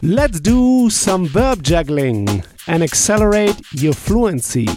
Let's 0.00 0.38
do 0.38 0.90
some 0.90 1.26
verb 1.26 1.64
juggling 1.64 2.44
and 2.68 2.84
accelerate 2.84 3.60
your 3.72 3.94
fluency. 3.94 4.68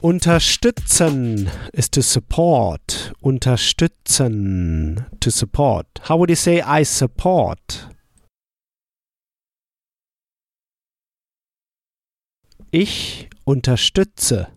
Unterstützen 0.00 1.50
is 1.74 1.88
to 1.88 2.02
support. 2.02 3.10
Unterstützen. 3.20 5.06
To 5.18 5.30
support. 5.32 5.86
How 6.04 6.16
would 6.18 6.30
you 6.30 6.36
say 6.36 6.60
I 6.60 6.84
support? 6.84 7.88
Ich 12.70 13.28
unterstütze. 13.44 14.52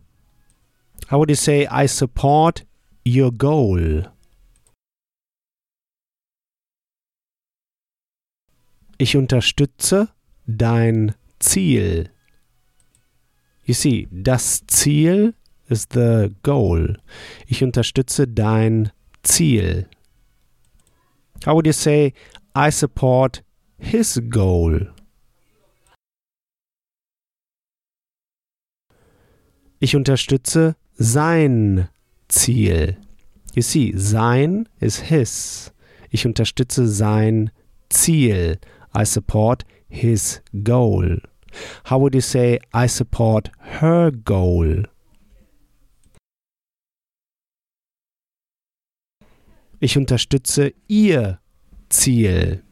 How 1.08 1.18
would 1.18 1.32
you 1.32 1.36
say 1.36 1.66
I 1.66 1.88
support 1.88 2.66
your 3.04 3.32
goal? 3.32 4.04
Ich 9.02 9.18
unterstütze 9.18 10.10
dein 10.46 11.16
Ziel. 11.40 12.12
You 13.66 13.74
see, 13.74 14.08
das 14.12 14.62
Ziel 14.68 15.34
is 15.70 15.88
the 15.92 16.30
goal. 16.44 17.00
Ich 17.48 17.64
unterstütze 17.64 18.28
dein 18.28 18.92
Ziel. 19.24 19.88
How 21.48 21.56
would 21.56 21.66
you 21.66 21.74
say 21.74 22.14
I 22.56 22.70
support 22.70 23.44
his 23.80 24.22
goal? 24.30 24.94
Ich 29.80 29.96
unterstütze 29.96 30.76
sein 30.94 31.90
Ziel. 32.28 32.98
You 33.56 33.64
see, 33.64 33.94
sein 33.96 34.70
is 34.80 35.00
his. 35.00 35.74
Ich 36.12 36.28
unterstütze 36.28 36.88
sein 36.88 37.50
Ziel. 37.90 38.60
I 38.94 39.04
support 39.04 39.64
his 39.90 40.42
goal. 40.64 41.18
How 41.86 41.98
would 42.00 42.16
you 42.16 42.22
say 42.22 42.60
I 42.74 42.88
support 42.88 43.50
her 43.60 44.12
goal? 44.12 44.86
Ich 49.80 49.98
unterstütze 49.98 50.74
ihr 50.88 51.40
Ziel. 51.90 52.64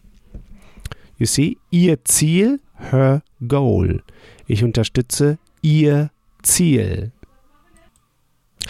You 1.18 1.26
see, 1.26 1.58
ihr 1.72 2.04
Ziel, 2.06 2.60
her 2.76 3.24
goal. 3.48 4.04
Ich 4.48 4.64
unterstütze 4.64 5.38
ihr 5.62 6.12
Ziel. 6.44 7.12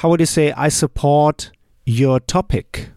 How 0.02 0.10
would 0.10 0.22
you 0.22 0.26
say 0.26 0.54
I 0.56 0.70
support 0.70 1.52
your 1.86 2.20
topic? 2.26 2.92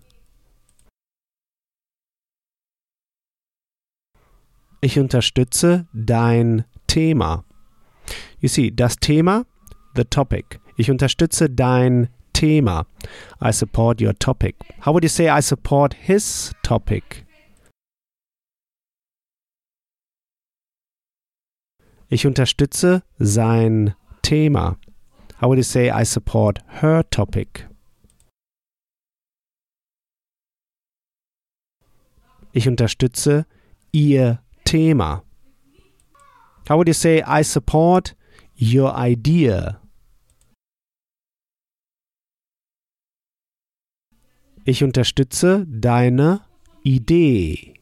Ich 4.84 4.98
unterstütze 4.98 5.86
dein 5.92 6.64
Thema. 6.88 7.44
You 8.40 8.48
see, 8.48 8.72
das 8.72 8.96
Thema, 8.96 9.46
the 9.94 10.02
topic. 10.02 10.58
Ich 10.76 10.90
unterstütze 10.90 11.48
dein 11.48 12.08
Thema. 12.32 12.86
I 13.40 13.52
support 13.52 14.02
your 14.02 14.18
topic. 14.18 14.56
How 14.84 14.92
would 14.92 15.04
you 15.04 15.08
say 15.08 15.28
I 15.30 15.40
support 15.40 15.94
his 15.94 16.52
topic? 16.64 17.24
Ich 22.08 22.26
unterstütze 22.26 23.04
sein 23.20 23.94
Thema. 24.22 24.78
How 25.40 25.46
would 25.46 25.58
you 25.58 25.62
say 25.62 25.92
I 25.92 26.04
support 26.04 26.58
her 26.80 27.08
topic? 27.08 27.68
Ich 32.50 32.66
unterstütze 32.66 33.46
ihr 33.92 34.42
Thema. 34.72 35.22
How 36.66 36.78
would 36.78 36.88
you 36.88 36.94
say 36.94 37.20
I 37.26 37.42
support 37.42 38.14
your 38.56 38.90
idea? 38.96 39.80
Ich 44.64 44.82
unterstütze 44.82 45.66
deine 45.68 46.40
Idee. 46.86 47.74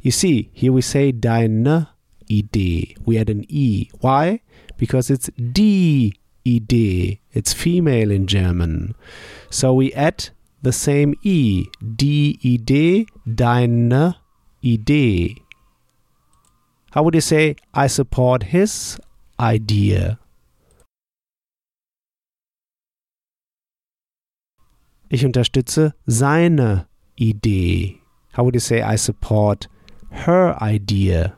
You 0.00 0.12
see, 0.12 0.50
here 0.52 0.72
we 0.72 0.80
say 0.80 1.10
deine 1.10 1.88
Idee. 2.30 2.94
We 3.04 3.18
add 3.18 3.30
an 3.30 3.44
E. 3.48 3.88
Why? 4.00 4.42
Because 4.76 5.10
it's 5.10 5.30
die 5.36 6.12
Idee. 6.46 7.20
It's 7.32 7.52
female 7.52 8.12
in 8.12 8.28
German. 8.28 8.94
So 9.50 9.74
we 9.74 9.92
add 9.92 10.30
the 10.62 10.72
same 10.72 11.14
E. 11.24 11.64
Die 11.80 12.38
Idee, 12.44 13.06
deine 13.26 14.14
Idee. 14.62 15.47
How 16.92 17.02
would 17.02 17.14
you 17.14 17.20
say, 17.20 17.56
I 17.74 17.86
support 17.86 18.44
his 18.44 18.98
idea? 19.38 20.18
Ich 25.10 25.24
unterstütze 25.24 25.94
seine 26.06 26.86
Idee. 27.16 28.00
How 28.32 28.44
would 28.44 28.54
you 28.54 28.60
say, 28.60 28.82
I 28.82 28.96
support 28.96 29.68
her 30.10 30.56
idea? 30.62 31.34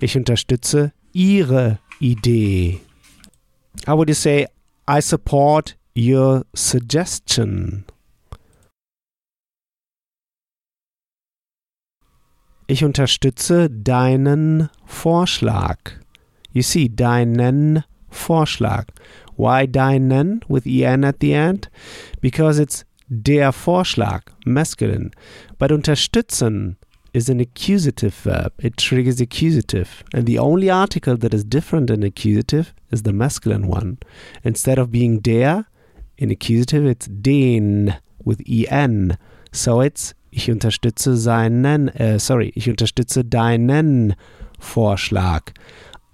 Ich 0.00 0.16
unterstütze 0.16 0.92
ihre 1.12 1.78
Idee. 2.00 2.80
How 3.86 3.96
would 3.96 4.08
you 4.08 4.14
say, 4.14 4.46
I 4.86 5.00
support 5.00 5.76
your 5.94 6.44
suggestion? 6.54 7.84
Ich 12.66 12.82
unterstütze 12.82 13.68
deinen 13.68 14.70
Vorschlag. 14.86 15.76
You 16.52 16.62
see, 16.62 16.88
deinen 16.88 17.84
Vorschlag. 18.08 18.86
Why 19.36 19.66
deinen 19.66 20.40
with 20.48 20.64
en 20.66 21.04
at 21.04 21.16
the 21.20 21.32
end? 21.32 21.68
Because 22.22 22.62
it's 22.62 22.86
der 23.08 23.52
Vorschlag, 23.52 24.22
masculine. 24.46 25.10
But 25.58 25.72
unterstützen 25.72 26.78
is 27.12 27.28
an 27.28 27.38
accusative 27.38 28.14
verb. 28.14 28.54
It 28.58 28.78
triggers 28.78 29.20
accusative. 29.20 30.02
And 30.14 30.26
the 30.26 30.38
only 30.38 30.70
article 30.70 31.18
that 31.18 31.34
is 31.34 31.44
different 31.44 31.88
than 31.88 32.02
accusative 32.02 32.72
is 32.90 33.02
the 33.02 33.12
masculine 33.12 33.68
one. 33.68 33.98
Instead 34.42 34.78
of 34.78 34.90
being 34.90 35.20
der, 35.20 35.66
in 36.16 36.30
accusative 36.30 36.86
it's 36.86 37.08
den 37.08 37.96
with 38.24 38.40
en. 38.48 39.18
So 39.52 39.82
it's 39.82 40.14
ich 40.34 40.50
unterstütze 40.50 41.16
seinen, 41.16 41.88
äh, 41.88 42.18
sorry, 42.18 42.50
ich 42.56 42.68
unterstütze 42.68 43.24
deinen 43.24 44.14
Vorschlag. 44.58 45.52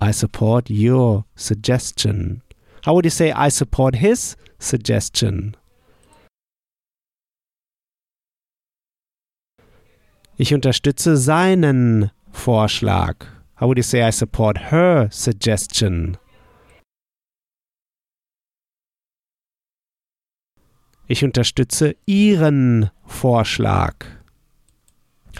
I 0.03 0.13
support 0.13 0.71
your 0.71 1.25
suggestion. 1.35 2.43
How 2.85 2.95
would 2.95 3.05
you 3.05 3.11
say 3.11 3.33
I 3.33 3.51
support 3.51 3.97
his 3.97 4.37
suggestion? 4.59 5.57
Ich 10.37 10.55
unterstütze 10.55 11.17
seinen 11.17 12.11
Vorschlag. 12.31 13.27
How 13.59 13.69
would 13.69 13.79
you 13.79 13.83
say 13.83 14.07
I 14.07 14.13
support 14.13 14.71
her 14.71 15.09
suggestion? 15.11 16.19
Ich 21.11 21.25
unterstütze 21.25 21.97
Ihren 22.07 22.89
Vorschlag. 23.05 24.07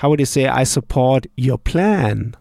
How 0.03 0.11
would 0.11 0.19
you 0.19 0.27
say 0.27 0.49
I 0.49 0.65
support 0.65 1.29
your 1.39 1.59
plan? 1.59 2.37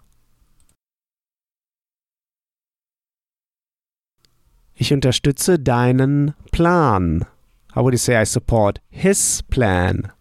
Ich 4.74 4.92
unterstütze 4.92 5.60
deinen 5.60 6.34
Plan. 6.52 7.24
How 7.76 7.84
would 7.84 7.94
you 7.94 8.00
say 8.00 8.20
I 8.20 8.26
support 8.26 8.82
his 8.90 9.44
plan? 9.44 10.12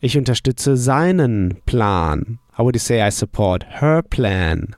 Ich 0.00 0.16
unterstütze 0.16 0.78
seinen 0.78 1.60
Plan. 1.66 2.38
How 2.56 2.64
would 2.64 2.76
you 2.76 2.80
say 2.80 3.06
I 3.06 3.10
support 3.10 3.66
her 3.82 4.02
plan? 4.02 4.74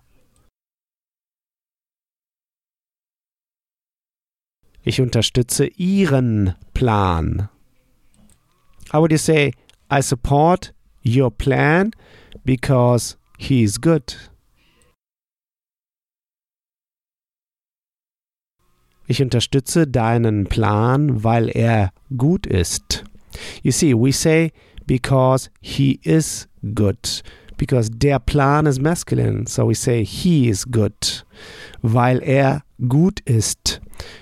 Ich 4.87 5.01
unterstütze 5.01 5.67
Ihren 5.67 6.55
Plan. 6.75 7.49
How 8.93 9.01
would 9.01 9.13
you 9.13 9.19
say, 9.19 9.53
I 9.91 10.03
support 10.03 10.75
your 11.03 11.31
plan 11.31 11.93
because 12.45 13.17
he 13.39 13.63
is 13.63 13.81
good? 13.81 14.31
Ich 19.07 19.23
unterstütze 19.23 19.87
deinen 19.87 20.45
Plan, 20.45 21.25
weil 21.25 21.49
er 21.49 21.91
gut 22.17 22.47
ist. 22.47 23.05
You 23.63 23.73
see, 23.73 23.95
we 23.95 24.13
say 24.13 24.53
because 24.87 25.51
he 25.63 25.99
is 26.03 26.47
good. 26.75 27.23
Because 27.57 27.91
der 27.91 28.19
Plan 28.19 28.67
is 28.67 28.79
masculine, 28.79 29.47
so 29.47 29.69
we 29.69 29.75
say 29.75 30.05
he 30.05 30.49
is 30.49 30.67
good. 30.71 31.25
Weil 31.81 32.23
er 32.23 32.63
gut 32.87 33.21
ist. 33.21 33.81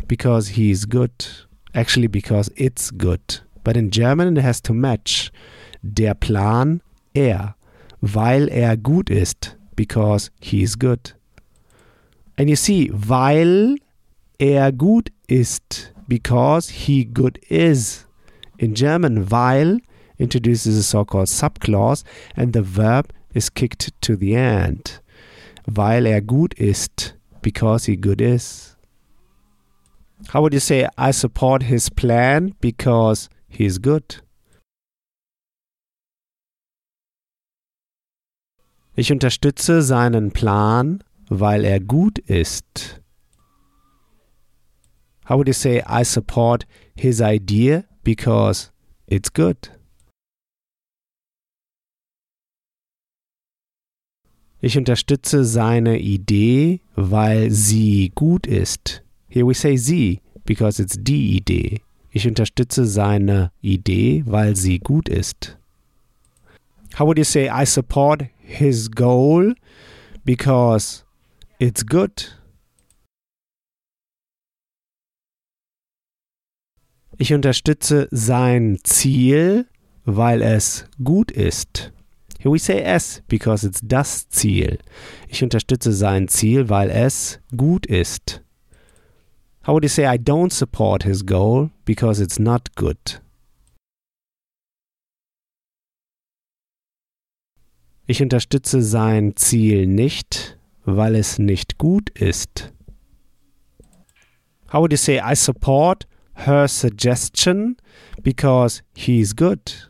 Because 0.08 0.48
he's 0.48 0.84
good. 0.84 1.12
Actually, 1.74 2.08
because 2.08 2.50
it's 2.56 2.90
good. 2.90 3.40
But 3.64 3.76
in 3.76 3.90
German 3.90 4.36
it 4.36 4.42
has 4.42 4.60
to 4.62 4.74
match. 4.74 5.30
Der 5.82 6.14
Plan, 6.14 6.80
er. 7.14 7.54
Weil 8.00 8.48
er 8.48 8.76
gut 8.76 9.10
ist. 9.10 9.56
Because 9.74 10.30
he's 10.40 10.78
good. 10.78 11.14
And 12.36 12.48
you 12.48 12.56
see, 12.56 12.90
weil 12.92 13.76
er 14.38 14.72
gut 14.72 15.10
ist. 15.26 15.92
Because 16.08 16.70
he 16.70 17.04
good 17.04 17.38
is. 17.48 18.06
In 18.58 18.74
German, 18.74 19.30
weil 19.30 19.80
introduces 20.18 20.78
a 20.78 20.82
so 20.82 21.04
called 21.04 21.28
subclause 21.28 22.04
and 22.36 22.52
the 22.52 22.62
verb 22.62 23.12
is 23.34 23.50
kicked 23.50 23.92
to 24.02 24.16
the 24.16 24.34
end. 24.34 25.00
Weil 25.66 26.06
er 26.06 26.20
gut 26.20 26.54
ist. 26.54 27.14
Because 27.40 27.86
he 27.86 27.96
good 27.96 28.20
is. 28.20 28.71
How 30.28 30.40
would 30.40 30.54
you 30.54 30.60
say, 30.60 30.88
I 30.96 31.10
support 31.10 31.64
his 31.64 31.90
plan 31.90 32.54
because 32.60 33.28
he's 33.48 33.78
good? 33.78 34.22
Ich 38.94 39.10
unterstütze 39.10 39.82
seinen 39.82 40.32
Plan, 40.32 41.02
weil 41.28 41.64
er 41.64 41.80
gut 41.80 42.18
ist. 42.18 43.00
How 45.28 45.36
would 45.36 45.48
you 45.48 45.54
say, 45.54 45.82
I 45.86 46.04
support 46.04 46.66
his 46.94 47.20
idea 47.20 47.84
because 48.02 48.70
it's 49.06 49.32
good? 49.32 49.70
Ich 54.60 54.78
unterstütze 54.78 55.44
seine 55.44 55.98
Idee, 55.98 56.80
weil 56.94 57.50
sie 57.50 58.12
gut 58.14 58.46
ist. 58.46 59.02
Here 59.32 59.46
we 59.46 59.54
say 59.54 59.78
sie 59.78 60.20
because 60.44 60.78
it's 60.78 60.98
die 60.98 61.38
Idee. 61.38 61.80
Ich 62.10 62.28
unterstütze 62.28 62.84
seine 62.84 63.50
Idee, 63.62 64.22
weil 64.26 64.56
sie 64.56 64.78
gut 64.78 65.08
ist. 65.08 65.56
How 66.98 67.06
would 67.06 67.16
you 67.16 67.24
say 67.24 67.48
I 67.48 67.64
support 67.64 68.24
his 68.42 68.90
goal 68.90 69.54
because 70.22 71.04
it's 71.58 71.86
good? 71.86 72.38
Ich 77.16 77.32
unterstütze 77.32 78.08
sein 78.10 78.80
Ziel, 78.84 79.66
weil 80.04 80.42
es 80.42 80.84
gut 81.02 81.30
ist. 81.30 81.90
Here 82.38 82.52
we 82.52 82.58
say 82.58 82.82
es 82.82 83.22
because 83.28 83.66
it's 83.66 83.80
das 83.82 84.28
Ziel. 84.28 84.78
Ich 85.28 85.42
unterstütze 85.42 85.94
sein 85.94 86.28
Ziel, 86.28 86.68
weil 86.68 86.90
es 86.90 87.40
gut 87.56 87.86
ist. 87.86 88.42
How 89.64 89.74
would 89.74 89.84
you 89.84 89.88
say 89.88 90.06
I 90.06 90.16
don't 90.16 90.52
support 90.52 91.04
his 91.04 91.22
goal 91.22 91.70
because 91.84 92.20
it's 92.20 92.40
not 92.40 92.74
good? 92.74 93.20
Ich 98.08 98.20
unterstütze 98.20 98.82
sein 98.82 99.36
Ziel 99.36 99.86
nicht, 99.86 100.58
weil 100.84 101.14
es 101.14 101.38
nicht 101.38 101.78
gut 101.78 102.10
ist. 102.10 102.72
How 104.72 104.80
would 104.80 104.90
you 104.90 104.98
say 104.98 105.20
I 105.20 105.36
support 105.36 106.08
her 106.34 106.66
suggestion 106.66 107.76
because 108.22 108.82
he's 108.96 109.36
good? 109.36 109.88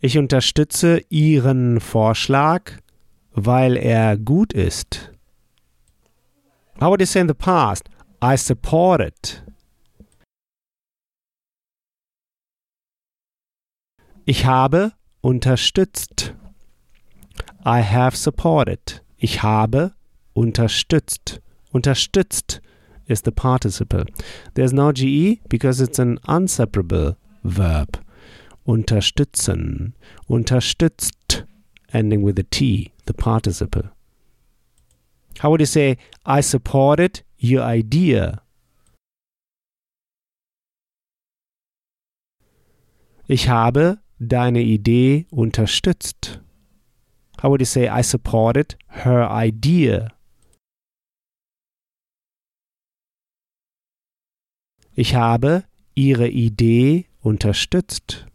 Ich 0.00 0.16
unterstütze 0.16 1.02
Ihren 1.10 1.80
Vorschlag, 1.80 2.78
weil 3.36 3.76
er 3.76 4.16
gut 4.16 4.52
ist. 4.52 5.12
How 6.80 6.90
would 6.90 7.00
you 7.00 7.06
say 7.06 7.20
in 7.20 7.28
the 7.28 7.34
past? 7.34 7.88
I 8.20 8.36
supported. 8.36 9.42
Ich 14.24 14.44
habe 14.44 14.92
unterstützt. 15.20 16.34
I 17.64 17.82
have 17.82 18.16
supported. 18.16 19.02
Ich 19.16 19.42
habe 19.42 19.92
unterstützt. 20.34 21.40
Unterstützt 21.72 22.60
is 23.06 23.22
the 23.24 23.30
participle. 23.30 24.06
There's 24.54 24.72
no 24.72 24.92
GE 24.92 25.40
because 25.48 25.80
it's 25.80 26.00
an 26.00 26.18
unseparable 26.26 27.16
verb. 27.42 27.98
Unterstützen. 28.64 29.94
Unterstützt. 30.26 31.15
Ending 31.96 32.20
with 32.20 32.38
a 32.38 32.42
T, 32.42 32.92
the 33.06 33.14
participle. 33.14 33.84
How 35.38 35.48
would 35.50 35.60
you 35.60 35.66
say, 35.66 35.96
I 36.26 36.42
supported 36.42 37.22
your 37.38 37.62
idea? 37.62 38.42
Ich 43.26 43.48
habe 43.48 43.98
deine 44.18 44.60
Idee 44.60 45.26
unterstützt. 45.30 46.38
How 47.40 47.48
would 47.48 47.62
you 47.62 47.66
say, 47.66 47.88
I 47.88 48.02
supported 48.02 48.76
her 48.88 49.26
idea? 49.30 50.08
Ich 54.94 55.14
habe 55.14 55.64
ihre 55.94 56.28
Idee 56.28 57.06
unterstützt. 57.22 58.26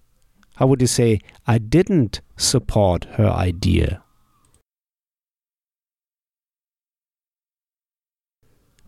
How 0.62 0.68
would 0.68 0.80
you 0.80 0.86
say, 0.86 1.20
I 1.48 1.58
didn't 1.58 2.22
support 2.38 3.06
her 3.18 3.32
idea? 3.32 4.04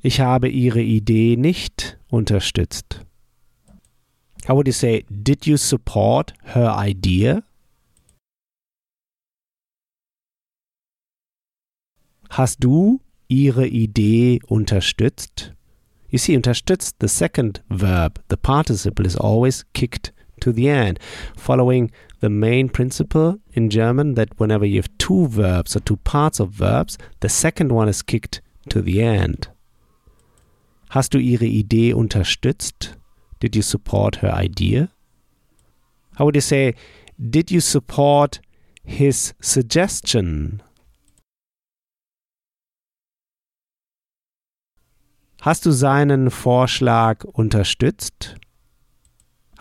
Ich 0.03 0.19
habe 0.19 0.49
ihre 0.49 0.83
Idee 0.83 1.35
nicht 1.35 1.97
unterstützt. 2.09 3.03
How 4.47 4.53
would 4.53 4.67
you 4.67 4.71
say, 4.71 5.03
did 5.09 5.47
you 5.47 5.57
support 5.57 6.33
her 6.43 6.71
idea? 6.77 7.41
Hast 12.29 12.63
du 12.63 13.01
ihre 13.27 13.65
Idee 13.65 14.41
unterstützt? 14.45 15.55
You 16.09 16.19
see, 16.19 16.35
unterstützt, 16.35 16.97
the 16.99 17.07
second 17.07 17.63
verb, 17.69 18.23
the 18.29 18.37
participle 18.37 19.07
is 19.07 19.17
always 19.17 19.65
kicked 19.73 20.13
to 20.43 20.51
the 20.51 20.69
end, 20.69 20.99
following 21.35 21.89
the 22.19 22.29
main 22.29 22.69
principle 22.69 23.39
in 23.53 23.69
German 23.69 24.15
that 24.15 24.39
whenever 24.39 24.65
you 24.65 24.77
have 24.77 24.97
two 24.97 25.27
verbs 25.27 25.75
or 25.75 25.79
two 25.79 25.97
parts 25.97 26.39
of 26.39 26.49
verbs, 26.49 26.97
the 27.21 27.29
second 27.29 27.71
one 27.71 27.89
is 27.89 28.01
kicked 28.01 28.41
to 28.69 28.81
the 28.81 29.01
end. 29.01 29.47
Hast 30.89 31.13
du 31.13 31.17
ihre 31.17 31.45
Idee 31.45 31.93
unterstützt? 31.93 32.95
Did 33.39 33.55
you 33.55 33.61
support 33.61 34.17
her 34.17 34.31
idea? 34.33 34.89
How 36.17 36.25
would 36.25 36.35
you 36.35 36.41
say, 36.41 36.75
did 37.17 37.51
you 37.51 37.59
support 37.59 38.39
his 38.83 39.33
suggestion? 39.41 40.61
Hast 45.41 45.65
du 45.65 45.71
seinen 45.71 46.29
Vorschlag 46.29 47.25
unterstützt? 47.25 48.35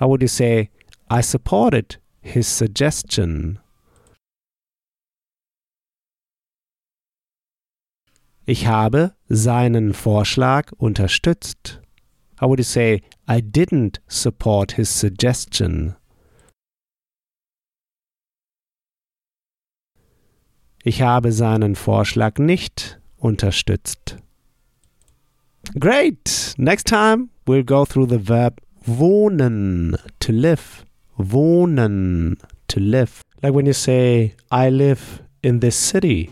How 0.03 0.09
would 0.09 0.21
you 0.21 0.27
say, 0.27 0.69
I 1.09 1.21
supported 1.21 1.99
his 2.23 2.49
suggestion? 2.49 3.61
Ich 8.45 8.67
habe 8.67 9.15
seinen 9.29 9.95
Vorschlag 9.95 10.73
unterstützt. 10.73 11.81
How 12.41 12.49
would 12.49 12.59
you 12.59 12.65
say, 12.65 13.03
I 13.29 13.41
didn't 13.41 14.01
support 14.09 14.73
his 14.73 14.91
suggestion? 14.91 15.95
Ich 20.83 21.01
habe 21.01 21.31
seinen 21.31 21.77
Vorschlag 21.77 22.41
nicht 22.41 23.01
unterstützt. 23.19 24.17
Great! 25.79 26.57
Next 26.59 26.89
time 26.89 27.29
we'll 27.47 27.63
go 27.63 27.85
through 27.85 28.09
the 28.09 28.19
verb 28.19 28.61
wohnen, 28.87 29.97
to 30.21 30.33
live. 30.33 30.85
Wohnen, 31.19 32.41
to 32.69 32.81
live. 32.81 33.23
Like 33.43 33.55
when 33.55 33.67
you 33.67 33.73
say, 33.73 34.35
I 34.51 34.71
live 34.71 35.23
in 35.43 35.61
this 35.61 35.77
city. 35.77 36.31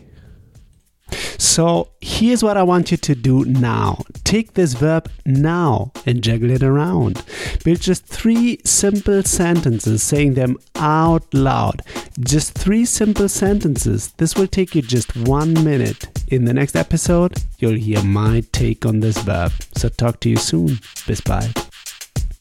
So 1.38 1.90
here's 2.00 2.42
what 2.42 2.57
I 2.57 2.62
want 2.62 2.90
you 2.90 2.97
to 2.99 3.14
do 3.14 3.45
now. 3.45 4.02
Take 4.25 4.54
this 4.54 4.75
verb 4.75 5.11
now 5.26 5.92
and 6.07 6.23
juggle 6.23 6.50
it 6.50 6.62
around. 6.62 7.25
Build 7.64 7.80
just 7.80 8.07
three 8.07 8.59
simple 8.64 9.23
sentences, 9.23 10.02
saying 10.02 10.35
them 10.35 10.57
out 10.76 11.33
loud. 11.35 11.83
Just 12.21 12.52
three 12.52 12.85
simple 12.85 13.28
sentences. 13.28 14.12
This 14.19 14.37
will 14.37 14.47
take 14.47 14.75
you 14.75 14.83
just 14.83 15.16
one 15.16 15.54
minute. 15.64 16.09
In 16.28 16.45
the 16.45 16.54
next 16.54 16.76
episode, 16.76 17.42
you'll 17.59 17.75
hear 17.75 18.02
my 18.04 18.42
take 18.52 18.87
on 18.87 19.00
this 19.00 19.19
verb. 19.19 19.52
So 19.75 19.88
talk 19.88 20.21
to 20.21 20.30
you 20.30 20.37
soon. 20.37 20.78
Bis 21.07 21.21
bye. 21.21 21.50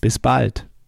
Bis 0.00 0.18
bald. 0.18 0.69